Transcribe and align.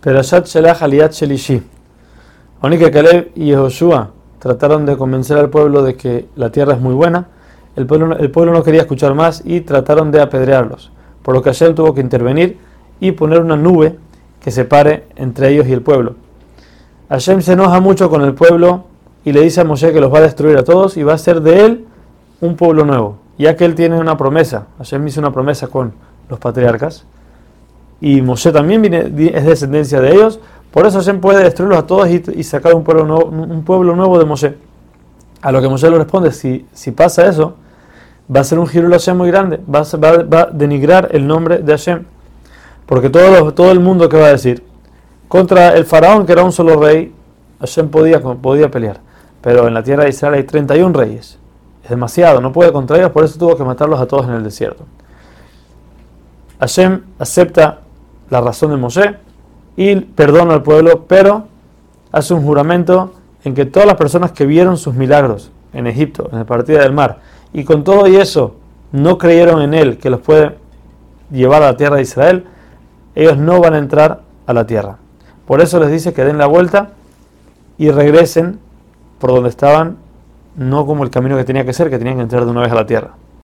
Perashat 0.00 0.46
Shelach 0.46 0.80
Aliyat 0.82 1.12
Shelishi. 1.12 1.60
Aunque 2.60 2.90
Caleb 2.92 3.32
y 3.34 3.52
Joshua 3.52 4.10
trataron 4.38 4.86
de 4.86 4.96
convencer 4.96 5.36
al 5.38 5.50
pueblo 5.50 5.82
de 5.82 5.96
que 5.96 6.28
la 6.36 6.50
tierra 6.52 6.74
es 6.74 6.80
muy 6.80 6.94
buena, 6.94 7.26
el 7.74 7.84
pueblo, 7.84 8.16
el 8.16 8.30
pueblo 8.30 8.52
no 8.52 8.62
quería 8.62 8.82
escuchar 8.82 9.14
más 9.14 9.42
y 9.44 9.60
trataron 9.62 10.12
de 10.12 10.20
apedrearlos. 10.20 10.92
Por 11.22 11.34
lo 11.34 11.42
que 11.42 11.50
Hashem 11.50 11.74
tuvo 11.74 11.94
que 11.94 12.00
intervenir 12.00 12.58
y 13.00 13.10
poner 13.10 13.40
una 13.40 13.56
nube 13.56 13.98
que 14.40 14.52
separe 14.52 15.06
entre 15.16 15.48
ellos 15.48 15.66
y 15.66 15.72
el 15.72 15.82
pueblo. 15.82 16.14
Hashem 17.08 17.42
se 17.42 17.54
enoja 17.54 17.80
mucho 17.80 18.08
con 18.08 18.22
el 18.22 18.34
pueblo 18.34 18.84
y 19.24 19.32
le 19.32 19.40
dice 19.40 19.62
a 19.62 19.64
Moshe 19.64 19.92
que 19.92 20.00
los 20.00 20.14
va 20.14 20.18
a 20.18 20.22
destruir 20.22 20.58
a 20.58 20.62
todos 20.62 20.96
y 20.96 21.02
va 21.02 21.12
a 21.12 21.16
hacer 21.16 21.40
de 21.40 21.64
él 21.64 21.86
un 22.40 22.54
pueblo 22.54 22.84
nuevo, 22.84 23.16
ya 23.36 23.56
que 23.56 23.64
él 23.64 23.74
tiene 23.74 23.98
una 23.98 24.16
promesa. 24.16 24.68
Hashem 24.78 25.08
hizo 25.08 25.18
una 25.20 25.32
promesa 25.32 25.66
con 25.66 25.92
los 26.28 26.38
patriarcas 26.38 27.04
y 28.00 28.22
Moshe 28.22 28.52
también 28.52 28.84
es 28.94 29.44
descendencia 29.44 30.00
de 30.00 30.12
ellos, 30.12 30.40
por 30.70 30.86
eso 30.86 30.98
Hashem 30.98 31.20
puede 31.20 31.42
destruirlos 31.42 31.78
a 31.78 31.86
todos 31.86 32.08
y, 32.08 32.42
sacar 32.42 32.74
un 32.74 32.84
pueblo, 32.84 33.04
nuevo, 33.04 33.24
un 33.26 33.64
pueblo 33.64 33.96
nuevo 33.96 34.18
de 34.18 34.24
Moshe. 34.24 34.54
A 35.40 35.50
lo 35.50 35.60
que 35.60 35.68
Moshe 35.68 35.90
le 35.90 35.96
responde, 35.96 36.30
si, 36.32 36.90
pasa 36.94 37.26
eso, 37.26 37.54
va 38.34 38.40
a 38.40 38.44
ser 38.44 38.58
un 38.58 38.66
giro 38.66 38.88
Hashem 38.90 39.16
muy 39.16 39.30
grande, 39.30 39.60
va 39.66 39.80
a, 39.80 40.46
denigrar 40.52 41.08
el 41.12 41.26
nombre 41.26 41.58
de 41.58 41.72
Hashem. 41.72 42.04
Porque 42.86 43.10
todo, 43.10 43.54
todo 43.54 43.70
el 43.72 43.80
mundo 43.80 44.08
que 44.08 44.18
va 44.18 44.26
a 44.26 44.32
decir, 44.32 44.62
contra 45.26 45.74
el 45.74 45.84
faraón 45.84 46.26
que 46.26 46.32
era 46.32 46.44
un 46.44 46.52
solo 46.52 46.80
rey, 46.80 47.14
Hashem 47.60 47.88
podía, 47.88 48.20
podía 48.20 48.70
pelear. 48.70 49.00
Pero 49.40 49.66
en 49.68 49.74
la 49.74 49.82
tierra 49.82 50.04
de 50.04 50.10
Israel 50.10 50.34
hay 50.34 50.44
31 50.44 50.92
reyes. 50.98 51.38
Es 51.82 51.90
demasiado, 51.90 52.40
no 52.40 52.52
puede 52.52 52.72
contra 52.72 52.98
ellos, 52.98 53.10
por 53.10 53.24
eso 53.24 53.38
tuvo 53.38 53.56
que 53.56 53.64
matarlos 53.64 54.00
a 54.00 54.06
todos 54.06 54.26
en 54.26 54.34
el 54.34 54.44
desierto. 54.44 54.84
Hashem 56.60 57.02
acepta 57.18 57.80
la 58.30 58.40
razón 58.40 58.70
de 58.70 58.76
Moshe 58.76 59.16
y 59.76 59.96
perdona 59.96 60.54
al 60.54 60.62
pueblo, 60.62 61.04
pero 61.06 61.44
hace 62.12 62.34
un 62.34 62.42
juramento 62.42 63.12
en 63.44 63.54
que 63.54 63.64
todas 63.64 63.86
las 63.86 63.96
personas 63.96 64.32
que 64.32 64.46
vieron 64.46 64.76
sus 64.76 64.94
milagros 64.94 65.50
en 65.72 65.86
Egipto, 65.86 66.28
en 66.32 66.38
la 66.38 66.44
partida 66.44 66.82
del 66.82 66.92
mar, 66.92 67.20
y 67.52 67.64
con 67.64 67.84
todo 67.84 68.06
y 68.06 68.16
eso 68.16 68.56
no 68.92 69.18
creyeron 69.18 69.62
en 69.62 69.74
él 69.74 69.98
que 69.98 70.10
los 70.10 70.20
puede 70.20 70.56
llevar 71.30 71.62
a 71.62 71.66
la 71.66 71.76
tierra 71.76 71.96
de 71.96 72.02
Israel, 72.02 72.44
ellos 73.14 73.36
no 73.38 73.60
van 73.60 73.74
a 73.74 73.78
entrar 73.78 74.22
a 74.46 74.52
la 74.52 74.66
tierra. 74.66 74.98
Por 75.46 75.60
eso 75.60 75.78
les 75.80 75.90
dice 75.90 76.12
que 76.12 76.24
den 76.24 76.38
la 76.38 76.46
vuelta 76.46 76.90
y 77.78 77.90
regresen 77.90 78.58
por 79.18 79.30
donde 79.30 79.48
estaban, 79.48 79.96
no 80.56 80.86
como 80.86 81.04
el 81.04 81.10
camino 81.10 81.36
que 81.36 81.44
tenía 81.44 81.64
que 81.64 81.72
ser, 81.72 81.90
que 81.90 81.98
tenían 81.98 82.16
que 82.16 82.22
entrar 82.22 82.44
de 82.44 82.50
una 82.50 82.62
vez 82.62 82.72
a 82.72 82.74
la 82.74 82.86
tierra. 82.86 83.14